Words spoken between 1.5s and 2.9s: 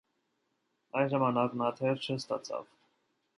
նա դեր չստացավ։